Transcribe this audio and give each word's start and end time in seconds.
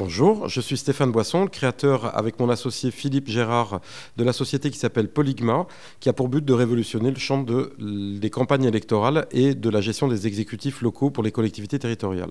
Bonjour, 0.00 0.48
je 0.48 0.62
suis 0.62 0.78
Stéphane 0.78 1.12
Boisson, 1.12 1.42
le 1.42 1.50
créateur 1.50 2.16
avec 2.16 2.40
mon 2.40 2.48
associé 2.48 2.90
Philippe 2.90 3.28
Gérard 3.28 3.82
de 4.16 4.24
la 4.24 4.32
société 4.32 4.70
qui 4.70 4.78
s'appelle 4.78 5.08
Polygma, 5.08 5.66
qui 6.00 6.08
a 6.08 6.14
pour 6.14 6.30
but 6.30 6.42
de 6.42 6.54
révolutionner 6.54 7.10
le 7.10 7.18
champ 7.18 7.42
de, 7.42 7.74
des 8.18 8.30
campagnes 8.30 8.64
électorales 8.64 9.26
et 9.30 9.54
de 9.54 9.68
la 9.68 9.82
gestion 9.82 10.08
des 10.08 10.26
exécutifs 10.26 10.80
locaux 10.80 11.10
pour 11.10 11.22
les 11.22 11.30
collectivités 11.30 11.78
territoriales. 11.78 12.30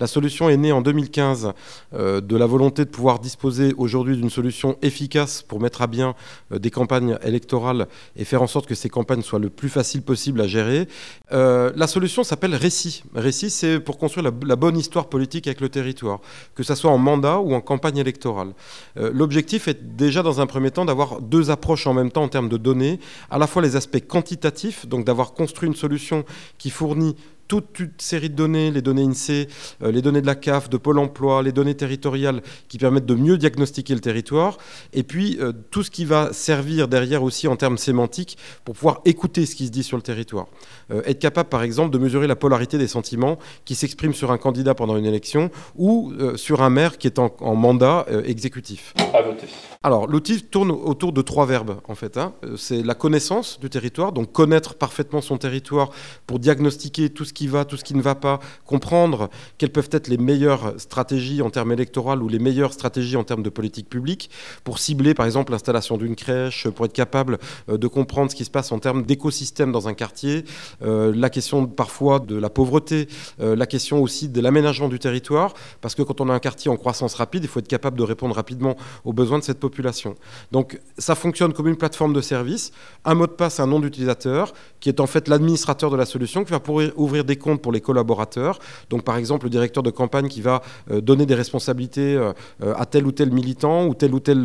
La 0.00 0.08
solution 0.08 0.48
est 0.48 0.56
née 0.56 0.72
en 0.72 0.80
2015 0.80 1.52
euh, 1.92 2.20
de 2.20 2.36
la 2.36 2.46
volonté 2.46 2.84
de 2.84 2.90
pouvoir 2.90 3.20
disposer 3.20 3.74
aujourd'hui 3.76 4.16
d'une 4.16 4.28
solution 4.28 4.76
efficace 4.82 5.40
pour 5.42 5.60
mettre 5.60 5.82
à 5.82 5.86
bien 5.86 6.16
euh, 6.50 6.58
des 6.58 6.72
campagnes 6.72 7.16
électorales 7.22 7.86
et 8.16 8.24
faire 8.24 8.42
en 8.42 8.48
sorte 8.48 8.66
que 8.66 8.74
ces 8.74 8.88
campagnes 8.88 9.22
soient 9.22 9.38
le 9.38 9.50
plus 9.50 9.68
facile 9.68 10.02
possible 10.02 10.40
à 10.40 10.48
gérer. 10.48 10.88
Euh, 11.30 11.70
la 11.76 11.86
solution 11.86 12.24
s'appelle 12.24 12.56
Récit. 12.56 13.04
Récit, 13.14 13.50
c'est 13.50 13.78
pour 13.78 13.98
construire 13.98 14.24
la, 14.24 14.32
la 14.44 14.56
bonne 14.56 14.76
histoire 14.76 15.08
politique 15.08 15.46
avec 15.46 15.60
le 15.60 15.68
territoire, 15.68 16.18
que 16.56 16.64
ça 16.64 16.74
soit 16.74 16.90
en 16.90 17.03
mandat 17.04 17.38
ou 17.38 17.54
en 17.54 17.60
campagne 17.60 17.98
électorale. 17.98 18.52
Euh, 18.96 19.10
l'objectif 19.12 19.68
est 19.68 19.96
déjà 19.96 20.22
dans 20.22 20.40
un 20.40 20.46
premier 20.46 20.70
temps 20.70 20.84
d'avoir 20.84 21.20
deux 21.20 21.50
approches 21.50 21.86
en 21.86 21.94
même 21.94 22.10
temps 22.10 22.24
en 22.24 22.28
termes 22.28 22.48
de 22.48 22.56
données, 22.56 22.98
à 23.30 23.38
la 23.38 23.46
fois 23.46 23.62
les 23.62 23.76
aspects 23.76 24.04
quantitatifs, 24.06 24.86
donc 24.86 25.04
d'avoir 25.04 25.32
construit 25.34 25.68
une 25.68 25.76
solution 25.76 26.24
qui 26.58 26.70
fournit 26.70 27.14
toute 27.48 27.80
une 27.80 27.90
série 27.98 28.30
de 28.30 28.34
données, 28.34 28.70
les 28.70 28.82
données 28.82 29.02
INSEE, 29.02 29.48
euh, 29.82 29.92
les 29.92 30.02
données 30.02 30.20
de 30.20 30.26
la 30.26 30.34
CAF, 30.34 30.70
de 30.70 30.76
Pôle 30.76 30.98
emploi, 30.98 31.42
les 31.42 31.52
données 31.52 31.74
territoriales 31.74 32.42
qui 32.68 32.78
permettent 32.78 33.06
de 33.06 33.14
mieux 33.14 33.36
diagnostiquer 33.38 33.94
le 33.94 34.00
territoire, 34.00 34.58
et 34.92 35.02
puis 35.02 35.38
euh, 35.40 35.52
tout 35.70 35.82
ce 35.82 35.90
qui 35.90 36.04
va 36.04 36.32
servir 36.32 36.88
derrière 36.88 37.22
aussi 37.22 37.48
en 37.48 37.56
termes 37.56 37.78
sémantiques 37.78 38.38
pour 38.64 38.74
pouvoir 38.74 39.00
écouter 39.04 39.46
ce 39.46 39.54
qui 39.54 39.66
se 39.66 39.70
dit 39.70 39.82
sur 39.82 39.96
le 39.96 40.02
territoire. 40.02 40.46
Euh, 40.90 41.02
être 41.04 41.18
capable, 41.18 41.48
par 41.48 41.62
exemple, 41.62 41.90
de 41.90 41.98
mesurer 41.98 42.26
la 42.26 42.36
polarité 42.36 42.78
des 42.78 42.88
sentiments 42.88 43.38
qui 43.64 43.74
s'expriment 43.74 44.14
sur 44.14 44.32
un 44.32 44.38
candidat 44.38 44.74
pendant 44.74 44.96
une 44.96 45.06
élection 45.06 45.50
ou 45.76 46.12
sur 46.36 46.62
un 46.62 46.70
maire 46.70 46.98
qui 46.98 47.06
est 47.06 47.18
en, 47.18 47.30
mandat 47.54 48.06
exécutif. 48.24 48.94
À 49.12 49.22
voter. 49.22 49.46
Alors, 49.82 50.06
l'outil 50.06 50.42
tourne 50.42 50.70
autour 50.70 51.12
de 51.12 51.20
trois 51.20 51.46
verbes, 51.46 51.76
en 51.88 51.94
fait. 51.94 52.16
Hein. 52.16 52.32
C'est 52.56 52.82
la 52.82 52.94
connaissance 52.94 53.60
du 53.60 53.68
territoire, 53.68 54.12
donc 54.12 54.32
connaître 54.32 54.74
parfaitement 54.74 55.20
son 55.20 55.36
territoire 55.36 55.90
pour 56.26 56.38
diagnostiquer 56.38 57.10
tout 57.10 57.24
ce 57.24 57.33
qui 57.34 57.46
va, 57.46 57.64
tout 57.64 57.76
ce 57.76 57.84
qui 57.84 57.94
ne 57.94 58.02
va 58.02 58.14
pas, 58.14 58.40
comprendre 58.64 59.28
quelles 59.58 59.72
peuvent 59.72 59.90
être 59.92 60.08
les 60.08 60.18
meilleures 60.18 60.74
stratégies 60.78 61.42
en 61.42 61.50
termes 61.50 61.72
électoraux 61.72 62.16
ou 62.16 62.28
les 62.28 62.38
meilleures 62.38 62.72
stratégies 62.72 63.16
en 63.16 63.24
termes 63.24 63.42
de 63.42 63.50
politique 63.50 63.88
publique 63.88 64.30
pour 64.62 64.78
cibler 64.78 65.14
par 65.14 65.26
exemple 65.26 65.52
l'installation 65.52 65.96
d'une 65.96 66.16
crèche, 66.16 66.68
pour 66.68 66.86
être 66.86 66.92
capable 66.92 67.38
euh, 67.68 67.78
de 67.78 67.86
comprendre 67.86 68.30
ce 68.30 68.36
qui 68.36 68.44
se 68.44 68.50
passe 68.50 68.72
en 68.72 68.78
termes 68.78 69.02
d'écosystème 69.02 69.72
dans 69.72 69.88
un 69.88 69.94
quartier, 69.94 70.44
euh, 70.82 71.12
la 71.14 71.30
question 71.30 71.66
parfois 71.66 72.18
de 72.18 72.36
la 72.36 72.50
pauvreté, 72.50 73.08
euh, 73.40 73.56
la 73.56 73.66
question 73.66 74.02
aussi 74.02 74.28
de 74.28 74.40
l'aménagement 74.40 74.88
du 74.88 74.98
territoire, 74.98 75.54
parce 75.80 75.94
que 75.94 76.02
quand 76.02 76.20
on 76.20 76.28
a 76.28 76.34
un 76.34 76.38
quartier 76.38 76.70
en 76.70 76.76
croissance 76.76 77.14
rapide, 77.14 77.44
il 77.44 77.48
faut 77.48 77.60
être 77.60 77.68
capable 77.68 77.98
de 77.98 78.02
répondre 78.02 78.34
rapidement 78.34 78.76
aux 79.04 79.12
besoins 79.12 79.38
de 79.38 79.44
cette 79.44 79.60
population. 79.60 80.14
Donc 80.52 80.80
ça 80.98 81.14
fonctionne 81.14 81.52
comme 81.52 81.68
une 81.68 81.76
plateforme 81.76 82.12
de 82.12 82.20
service, 82.20 82.72
un 83.04 83.14
mot 83.14 83.26
de 83.26 83.32
passe, 83.32 83.60
un 83.60 83.66
nom 83.66 83.80
d'utilisateur, 83.80 84.52
qui 84.80 84.88
est 84.88 85.00
en 85.00 85.06
fait 85.06 85.28
l'administrateur 85.28 85.90
de 85.90 85.96
la 85.96 86.06
solution, 86.06 86.44
qui 86.44 86.50
va 86.50 86.60
pouvoir 86.60 86.88
ouvrir 86.96 87.23
des 87.24 87.36
comptes 87.36 87.62
pour 87.62 87.72
les 87.72 87.80
collaborateurs. 87.80 88.58
Donc 88.90 89.02
par 89.02 89.16
exemple 89.16 89.46
le 89.46 89.50
directeur 89.50 89.82
de 89.82 89.90
campagne 89.90 90.28
qui 90.28 90.40
va 90.40 90.62
euh, 90.90 91.00
donner 91.00 91.26
des 91.26 91.34
responsabilités 91.34 92.14
euh, 92.14 92.32
euh, 92.62 92.74
à 92.76 92.86
tel 92.86 93.06
ou 93.06 93.12
tel 93.12 93.30
militant 93.32 93.86
ou 93.86 93.94
tel 93.94 94.14
ou 94.14 94.20
tel 94.20 94.44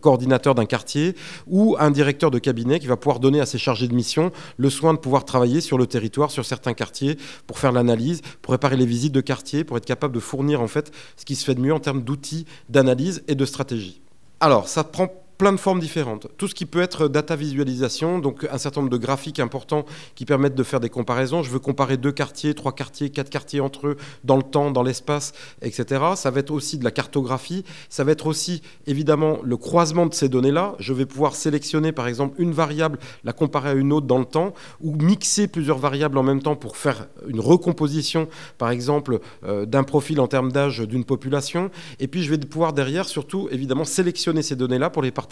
coordinateur 0.00 0.54
d'un 0.54 0.66
quartier, 0.66 1.14
ou 1.46 1.76
un 1.78 1.90
directeur 1.90 2.30
de 2.30 2.38
cabinet 2.38 2.78
qui 2.78 2.86
va 2.86 2.96
pouvoir 2.96 3.20
donner 3.20 3.40
à 3.40 3.46
ses 3.46 3.58
chargés 3.58 3.88
de 3.88 3.94
mission 3.94 4.32
le 4.56 4.70
soin 4.70 4.94
de 4.94 4.98
pouvoir 4.98 5.24
travailler 5.24 5.60
sur 5.60 5.78
le 5.78 5.86
territoire, 5.86 6.30
sur 6.30 6.44
certains 6.44 6.74
quartiers, 6.74 7.18
pour 7.46 7.58
faire 7.58 7.72
l'analyse, 7.72 8.22
pour 8.42 8.52
préparer 8.52 8.76
les 8.76 8.86
visites 8.86 9.12
de 9.12 9.20
quartier, 9.20 9.64
pour 9.64 9.76
être 9.76 9.86
capable 9.86 10.14
de 10.14 10.20
fournir 10.20 10.60
en 10.60 10.68
fait 10.68 10.92
ce 11.16 11.24
qui 11.24 11.36
se 11.36 11.44
fait 11.44 11.54
de 11.54 11.60
mieux 11.60 11.74
en 11.74 11.80
termes 11.80 12.02
d'outils 12.02 12.46
d'analyse 12.68 13.22
et 13.28 13.34
de 13.34 13.44
stratégie. 13.44 14.00
Alors, 14.40 14.68
ça 14.68 14.84
prend 14.84 15.08
plein 15.38 15.52
de 15.52 15.56
formes 15.58 15.78
différentes. 15.78 16.26
Tout 16.36 16.48
ce 16.48 16.54
qui 16.54 16.66
peut 16.66 16.82
être 16.82 17.06
data 17.06 17.36
visualisation, 17.36 18.18
donc 18.18 18.46
un 18.50 18.58
certain 18.58 18.80
nombre 18.80 18.90
de 18.90 18.96
graphiques 18.96 19.38
importants 19.38 19.84
qui 20.16 20.24
permettent 20.24 20.56
de 20.56 20.62
faire 20.64 20.80
des 20.80 20.90
comparaisons. 20.90 21.44
Je 21.44 21.50
veux 21.50 21.60
comparer 21.60 21.96
deux 21.96 22.10
quartiers, 22.10 22.54
trois 22.54 22.72
quartiers, 22.72 23.10
quatre 23.10 23.30
quartiers 23.30 23.60
entre 23.60 23.86
eux, 23.86 23.96
dans 24.24 24.36
le 24.36 24.42
temps, 24.42 24.72
dans 24.72 24.82
l'espace, 24.82 25.32
etc. 25.62 26.02
Ça 26.16 26.32
va 26.32 26.40
être 26.40 26.50
aussi 26.50 26.76
de 26.76 26.84
la 26.84 26.90
cartographie. 26.90 27.64
Ça 27.88 28.02
va 28.02 28.10
être 28.10 28.26
aussi, 28.26 28.62
évidemment, 28.88 29.38
le 29.44 29.56
croisement 29.56 30.06
de 30.06 30.14
ces 30.14 30.28
données-là. 30.28 30.74
Je 30.80 30.92
vais 30.92 31.06
pouvoir 31.06 31.36
sélectionner, 31.36 31.92
par 31.92 32.08
exemple, 32.08 32.34
une 32.40 32.52
variable, 32.52 32.98
la 33.22 33.32
comparer 33.32 33.70
à 33.70 33.74
une 33.74 33.92
autre 33.92 34.08
dans 34.08 34.18
le 34.18 34.24
temps, 34.24 34.54
ou 34.80 34.96
mixer 34.96 35.46
plusieurs 35.46 35.78
variables 35.78 36.18
en 36.18 36.24
même 36.24 36.42
temps 36.42 36.56
pour 36.56 36.76
faire 36.76 37.06
une 37.28 37.40
recomposition, 37.40 38.26
par 38.58 38.70
exemple, 38.70 39.20
euh, 39.44 39.66
d'un 39.66 39.84
profil 39.84 40.18
en 40.18 40.26
termes 40.26 40.50
d'âge 40.50 40.80
d'une 40.80 41.04
population. 41.04 41.70
Et 42.00 42.08
puis, 42.08 42.24
je 42.24 42.30
vais 42.30 42.38
pouvoir 42.38 42.72
derrière, 42.72 43.06
surtout, 43.06 43.48
évidemment, 43.52 43.84
sélectionner 43.84 44.42
ces 44.42 44.56
données-là 44.56 44.90
pour 44.90 45.02
les 45.02 45.12
partager 45.12 45.27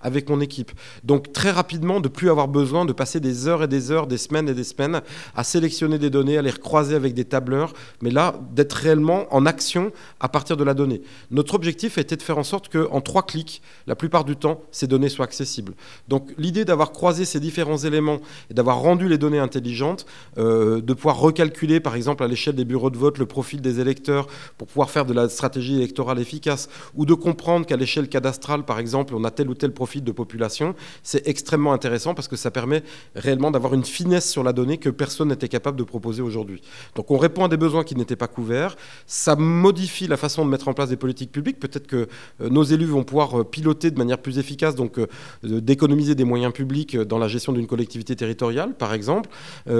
avec 0.00 0.28
mon 0.28 0.40
équipe. 0.40 0.72
Donc 1.04 1.32
très 1.32 1.50
rapidement, 1.50 2.00
de 2.00 2.08
plus 2.08 2.30
avoir 2.30 2.48
besoin 2.48 2.84
de 2.84 2.92
passer 2.92 3.20
des 3.20 3.48
heures 3.48 3.62
et 3.62 3.68
des 3.68 3.90
heures, 3.90 4.06
des 4.06 4.18
semaines 4.18 4.48
et 4.48 4.54
des 4.54 4.64
semaines 4.64 5.00
à 5.34 5.44
sélectionner 5.44 5.98
des 5.98 6.10
données, 6.10 6.38
à 6.38 6.42
les 6.42 6.50
recroiser 6.50 6.94
avec 6.94 7.14
des 7.14 7.24
tableurs, 7.24 7.72
mais 8.00 8.10
là, 8.10 8.34
d'être 8.52 8.72
réellement 8.72 9.26
en 9.34 9.46
action 9.46 9.92
à 10.20 10.28
partir 10.28 10.56
de 10.56 10.64
la 10.64 10.74
donnée. 10.74 11.02
Notre 11.30 11.54
objectif 11.54 11.98
été 11.98 12.16
de 12.16 12.22
faire 12.22 12.38
en 12.38 12.44
sorte 12.44 12.68
qu'en 12.68 13.00
trois 13.00 13.22
clics, 13.22 13.62
la 13.86 13.96
plupart 13.96 14.24
du 14.24 14.36
temps, 14.36 14.60
ces 14.70 14.86
données 14.86 15.08
soient 15.08 15.24
accessibles. 15.24 15.74
Donc 16.08 16.30
l'idée 16.38 16.64
d'avoir 16.64 16.92
croisé 16.92 17.24
ces 17.24 17.40
différents 17.40 17.78
éléments 17.78 18.18
et 18.50 18.54
d'avoir 18.54 18.78
rendu 18.80 19.08
les 19.08 19.18
données 19.18 19.38
intelligentes, 19.38 20.06
euh, 20.38 20.80
de 20.80 20.94
pouvoir 20.94 21.18
recalculer, 21.18 21.80
par 21.80 21.94
exemple, 21.94 22.22
à 22.22 22.28
l'échelle 22.28 22.54
des 22.54 22.64
bureaux 22.64 22.90
de 22.90 22.98
vote, 22.98 23.18
le 23.18 23.26
profil 23.26 23.60
des 23.60 23.80
électeurs 23.80 24.26
pour 24.58 24.68
pouvoir 24.68 24.90
faire 24.90 25.04
de 25.04 25.12
la 25.12 25.28
stratégie 25.28 25.76
électorale 25.76 26.18
efficace, 26.18 26.68
ou 26.94 27.06
de 27.06 27.14
comprendre 27.14 27.66
qu'à 27.66 27.76
l'échelle 27.76 28.08
cadastrale, 28.08 28.64
par 28.64 28.78
exemple, 28.78 29.14
on 29.14 29.24
a 29.24 29.30
tel 29.32 29.48
ou 29.48 29.54
tel 29.54 29.72
profil 29.72 30.04
de 30.04 30.12
population, 30.12 30.74
c'est 31.02 31.26
extrêmement 31.26 31.72
intéressant 31.72 32.14
parce 32.14 32.28
que 32.28 32.36
ça 32.36 32.50
permet 32.50 32.82
réellement 33.14 33.50
d'avoir 33.50 33.74
une 33.74 33.84
finesse 33.84 34.30
sur 34.30 34.42
la 34.42 34.52
donnée 34.52 34.78
que 34.78 34.88
personne 34.90 35.28
n'était 35.28 35.48
capable 35.48 35.78
de 35.78 35.84
proposer 35.84 36.22
aujourd'hui. 36.22 36.62
Donc 36.94 37.10
on 37.10 37.18
répond 37.18 37.44
à 37.44 37.48
des 37.48 37.56
besoins 37.56 37.84
qui 37.84 37.94
n'étaient 37.96 38.16
pas 38.16 38.28
couverts, 38.28 38.76
ça 39.06 39.36
modifie 39.36 40.06
la 40.06 40.16
façon 40.16 40.44
de 40.44 40.50
mettre 40.50 40.68
en 40.68 40.74
place 40.74 40.88
des 40.88 40.96
politiques 40.96 41.32
publiques, 41.32 41.58
peut-être 41.58 41.86
que 41.86 42.08
euh, 42.40 42.48
nos 42.48 42.62
élus 42.62 42.86
vont 42.86 43.04
pouvoir 43.04 43.40
euh, 43.40 43.44
piloter 43.44 43.90
de 43.90 43.98
manière 43.98 44.18
plus 44.18 44.38
efficace, 44.38 44.74
donc 44.74 44.98
euh, 44.98 45.06
d'économiser 45.42 46.14
des 46.14 46.24
moyens 46.24 46.52
publics 46.52 46.96
dans 46.96 47.18
la 47.18 47.28
gestion 47.28 47.52
d'une 47.52 47.66
collectivité 47.66 48.16
territoriale, 48.16 48.74
par 48.74 48.94
exemple. 48.94 49.28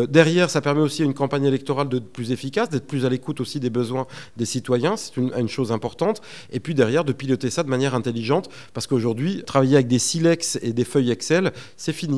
derrière, 0.08 0.50
ça 0.50 0.60
permet 0.60 0.80
aussi 0.80 1.02
à 1.02 1.04
une 1.04 1.14
campagne 1.14 1.44
électorale 1.44 1.88
d'être 1.88 2.08
plus 2.08 2.32
efficace, 2.32 2.68
d'être 2.68 2.86
plus 2.86 3.04
à 3.04 3.08
l'écoute 3.08 3.40
aussi 3.40 3.60
des 3.60 3.70
besoins 3.70 4.06
des 4.36 4.44
citoyens, 4.44 4.96
c'est 4.96 5.16
une, 5.16 5.32
une 5.36 5.48
chose 5.48 5.72
importante. 5.72 6.20
Et 6.50 6.60
puis 6.60 6.74
derrière, 6.74 7.04
de 7.04 7.12
piloter 7.12 7.50
ça 7.50 7.62
de 7.62 7.68
manière 7.68 7.94
intelligente, 7.94 8.48
parce 8.74 8.86
qu'aujourd'hui, 8.86 9.41
travailler 9.44 9.76
avec 9.76 9.88
des 9.88 9.98
silex 9.98 10.58
et 10.62 10.72
des 10.72 10.84
feuilles 10.84 11.10
Excel, 11.10 11.52
c'est 11.76 11.92
fini. 11.92 12.16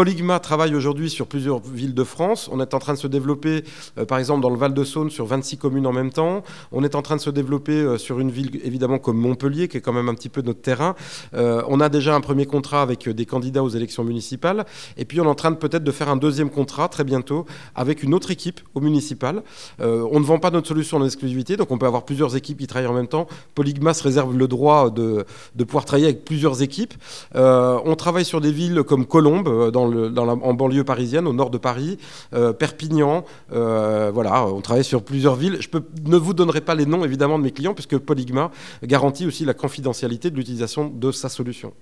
Polygma 0.00 0.40
travaille 0.40 0.74
aujourd'hui 0.74 1.10
sur 1.10 1.26
plusieurs 1.26 1.60
villes 1.60 1.92
de 1.92 2.04
France. 2.04 2.48
On 2.50 2.58
est 2.58 2.72
en 2.72 2.78
train 2.78 2.94
de 2.94 2.98
se 2.98 3.06
développer, 3.06 3.64
euh, 3.98 4.06
par 4.06 4.16
exemple, 4.16 4.40
dans 4.40 4.48
le 4.48 4.56
Val-de-Saône, 4.56 5.10
sur 5.10 5.26
26 5.26 5.58
communes 5.58 5.86
en 5.86 5.92
même 5.92 6.10
temps. 6.10 6.42
On 6.72 6.82
est 6.84 6.94
en 6.94 7.02
train 7.02 7.16
de 7.16 7.20
se 7.20 7.28
développer 7.28 7.72
euh, 7.72 7.98
sur 7.98 8.18
une 8.18 8.30
ville, 8.30 8.62
évidemment, 8.64 8.98
comme 8.98 9.18
Montpellier, 9.18 9.68
qui 9.68 9.76
est 9.76 9.82
quand 9.82 9.92
même 9.92 10.08
un 10.08 10.14
petit 10.14 10.30
peu 10.30 10.40
notre 10.40 10.62
terrain. 10.62 10.94
Euh, 11.34 11.62
on 11.68 11.80
a 11.80 11.90
déjà 11.90 12.14
un 12.14 12.22
premier 12.22 12.46
contrat 12.46 12.80
avec 12.80 13.10
des 13.10 13.26
candidats 13.26 13.62
aux 13.62 13.68
élections 13.68 14.02
municipales. 14.02 14.64
Et 14.96 15.04
puis, 15.04 15.20
on 15.20 15.24
est 15.24 15.28
en 15.28 15.34
train 15.34 15.50
de 15.50 15.56
peut-être 15.56 15.84
de 15.84 15.92
faire 15.92 16.08
un 16.08 16.16
deuxième 16.16 16.48
contrat 16.48 16.88
très 16.88 17.04
bientôt 17.04 17.44
avec 17.74 18.02
une 18.02 18.14
autre 18.14 18.30
équipe 18.30 18.62
au 18.72 18.80
municipal. 18.80 19.42
on 19.80 20.18
ne 20.18 20.24
vend 20.24 20.38
pas 20.38 20.50
notre 20.50 20.68
solution 20.68 20.96
en 20.96 21.04
exclusivité, 21.04 21.58
donc 21.58 21.70
on 21.70 21.76
peut 21.76 21.84
avoir 21.84 22.06
plusieurs 22.06 22.36
équipes 22.36 22.60
qui 22.60 22.66
travaillent 22.66 22.88
en 22.88 22.94
même 22.94 23.06
temps. 23.06 23.26
Polygma 23.54 23.92
se 23.92 24.02
réserve 24.02 24.34
le 24.34 24.48
droit 24.48 24.88
de, 24.88 25.26
de 25.56 25.64
pouvoir 25.64 25.84
travailler 25.84 26.06
avec 26.06 26.24
plusieurs 26.24 26.62
équipes. 26.62 26.94
on 27.34 27.94
travaille 27.98 28.24
sur 28.24 28.40
des 28.40 28.50
villes 28.50 28.82
comme 28.82 29.04
Colombes, 29.04 29.70
dans 29.70 29.89
en 29.94 30.54
banlieue 30.54 30.84
parisienne, 30.84 31.26
au 31.26 31.32
nord 31.32 31.50
de 31.50 31.58
Paris, 31.58 31.98
euh, 32.34 32.52
Perpignan. 32.52 33.24
Euh, 33.52 34.10
voilà, 34.12 34.46
on 34.46 34.60
travaille 34.60 34.84
sur 34.84 35.02
plusieurs 35.02 35.36
villes. 35.36 35.58
Je 35.60 35.68
ne 36.06 36.16
vous 36.16 36.34
donnerai 36.34 36.60
pas 36.60 36.74
les 36.74 36.86
noms 36.86 37.04
évidemment 37.04 37.38
de 37.38 37.44
mes 37.44 37.52
clients 37.52 37.74
puisque 37.74 37.98
Polygma 37.98 38.50
garantit 38.82 39.26
aussi 39.26 39.44
la 39.44 39.54
confidentialité 39.54 40.30
de 40.30 40.36
l'utilisation 40.36 40.88
de 40.88 41.12
sa 41.12 41.28
solution. 41.28 41.72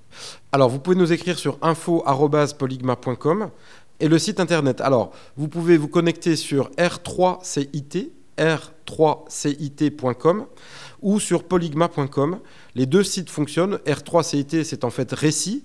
Alors, 0.53 0.69
vous 0.69 0.79
pouvez 0.79 0.97
nous 0.97 1.13
écrire 1.13 1.39
sur 1.39 1.59
info@polygma.com 1.63 3.49
et 4.01 4.09
le 4.09 4.19
site 4.19 4.41
internet. 4.41 4.81
Alors, 4.81 5.13
vous 5.37 5.49
pouvez 5.49 5.77
vous 5.77 5.89
connecter 5.89 6.37
sur 6.37 6.71
R3CIT, 6.79 8.13
r3cit.com 8.39 10.47
ou 11.03 11.21
sur 11.21 11.45
polygma.com. 11.45 12.39
Les 12.75 12.87
deux 12.87 13.03
sites 13.03 13.29
fonctionnent. 13.31 13.79
R3CIT, 13.87 14.65
c'est 14.65 14.85
en 14.85 14.91
fait 14.91 15.13
récit 15.13 15.65